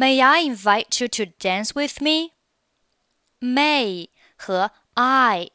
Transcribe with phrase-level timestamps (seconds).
[0.00, 2.32] May I invite you to dance with me?
[3.38, 5.50] May 和 I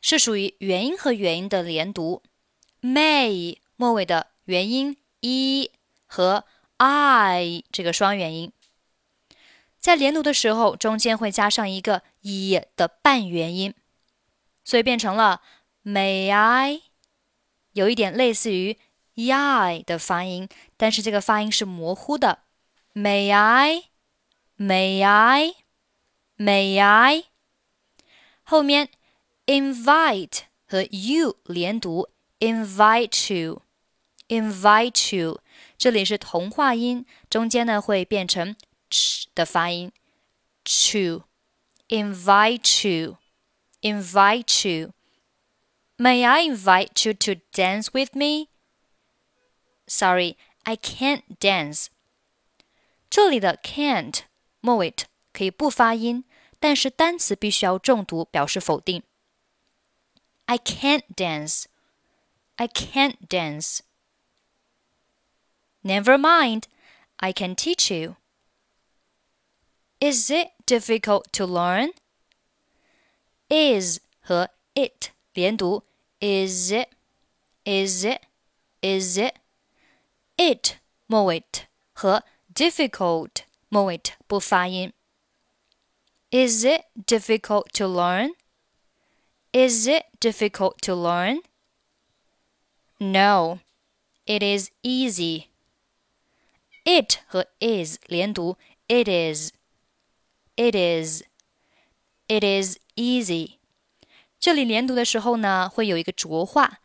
[0.00, 2.22] 是属于元音和元音的连读。
[2.80, 5.70] May 末尾的元音 e
[6.06, 6.46] 和
[6.78, 8.50] I 这个双元音，
[9.78, 13.74] 在连读的时候，中间会加上一个 e 的半元音，
[14.64, 15.42] 所以变成了
[15.84, 16.80] May I，
[17.72, 18.78] 有一点类似于
[19.16, 20.48] y 的发音，
[20.78, 22.43] 但是这个发音是模糊的。
[22.93, 27.25] May I，May I，May I，
[28.43, 28.89] 后面
[29.45, 35.39] invite 和 you 连读，invite you，invite you，
[35.77, 38.57] 这里是同化音，中间呢会变成
[38.89, 39.93] ch 的发音，
[40.63, 42.85] to，invite
[43.81, 48.47] you，invite you。May I invite you to dance with me?
[49.85, 51.89] Sorry, I can't dance.
[53.13, 54.21] 这里的 can't
[54.61, 54.93] 末尾
[55.33, 56.25] 可以不发音，
[56.59, 59.03] 但是单词必须要重读，表示否定。
[60.45, 61.65] I can't dance.
[62.55, 63.79] I can't dance.
[65.81, 66.63] Never mind,
[67.17, 68.17] I can teach you.
[69.99, 71.93] Is it difficult to learn?
[73.49, 75.83] Is 和 it 连读，
[76.19, 76.89] is it,
[77.63, 78.21] is it,
[78.81, 79.35] is it,
[80.37, 80.75] it
[81.07, 81.43] 末尾
[81.93, 84.93] 和 difficult 末尾不发音。
[86.31, 88.33] Is it difficult to learn?
[89.51, 91.41] Is it difficult to learn?
[92.99, 93.59] No,
[94.25, 95.47] it is easy.
[96.83, 99.51] It 和 is 连读，it is,
[100.55, 101.23] it is,
[102.27, 103.57] it is easy.
[104.39, 106.77] 这里连读的时候呢，会有一个浊化，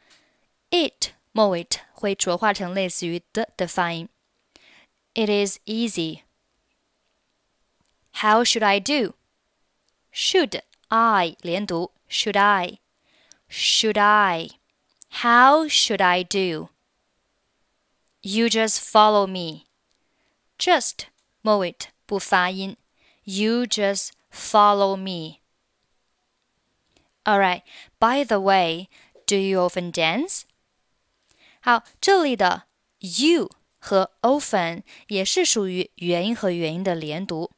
[0.70, 4.08] it 末尾会浊化成类似于的的发音。
[5.18, 6.22] It is easy.
[8.22, 9.14] How should I do?
[10.12, 11.90] Should I 连读？
[12.08, 12.78] Should I?
[13.48, 14.50] Should I?
[15.22, 16.68] How should I do?
[18.22, 19.66] You just follow me.
[20.58, 21.06] Just
[21.42, 21.76] 末尾
[22.06, 22.76] 不发音。
[23.24, 25.40] You just follow me.
[27.24, 27.62] Alright.
[27.98, 28.88] By the way,
[29.26, 30.42] do you often dance?
[31.60, 32.64] 好，这里的
[33.00, 37.49] you 和 often 也是属于元音和元音的连读。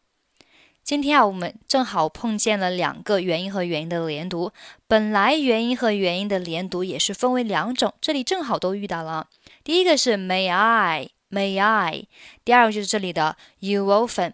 [0.84, 4.52] 今天啊，我们正好碰见了两个元音和元音的连读。
[4.88, 9.28] 本来元音和元音的连读也是分为两种，这里正好都遇到了。
[9.64, 12.08] 第一个是 May I，May I，
[12.44, 14.34] 第二个就是这里的 You often。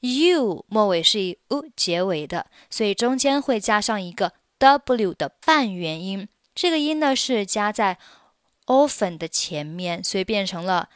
[0.00, 4.32] You 末尾是以 u 结尾的，所以中间会加上一个。
[4.58, 7.98] w 的半元音，这个音呢是加在
[8.64, 10.88] often 的前面，所以变成了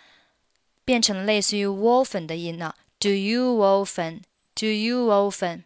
[0.90, 2.76] 变成了类似于 often 的音呢。
[3.00, 4.22] Do you often?
[4.56, 5.64] Do you often?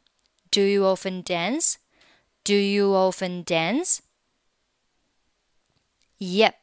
[0.52, 1.76] Do you often dance?
[2.44, 4.00] Do you often dance?
[6.18, 6.56] Yep,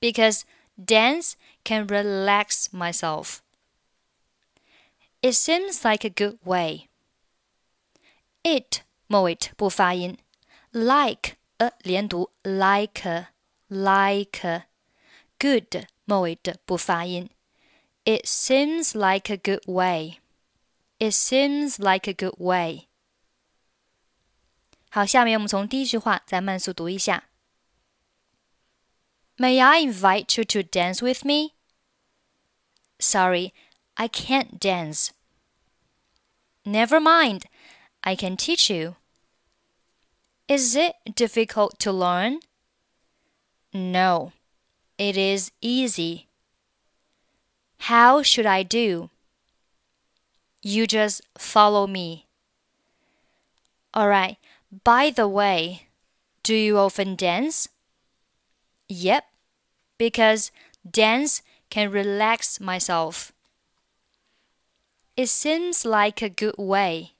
[0.00, 0.44] because
[0.78, 1.32] dance
[1.64, 3.40] can relax myself.
[5.20, 6.88] It seems like a good way.
[8.42, 10.16] It 末尾不发音。
[10.70, 13.26] like a 连读，like
[13.68, 14.62] like
[15.38, 17.28] good 末尾的不发音。
[18.04, 20.20] It seems like a good way.
[20.98, 22.88] It seems like a good way.
[24.90, 27.24] 好，下面我们从第一句话再慢速读一下。
[29.36, 31.54] May I invite you to dance with me?
[32.98, 33.52] Sorry,
[33.94, 35.10] I can't dance.
[36.64, 37.42] Never mind,
[38.00, 38.96] I can teach you.
[40.48, 42.40] Is it difficult to learn?
[43.72, 44.32] No,
[44.96, 46.28] it is easy.
[47.85, 49.09] How should I do?
[50.61, 52.27] You just follow me.
[53.97, 54.37] Alright,
[54.83, 55.87] by the way,
[56.43, 57.67] do you often dance?
[58.87, 59.25] Yep,
[59.97, 60.51] because
[60.89, 63.33] dance can relax myself.
[65.17, 67.13] It seems like a good way.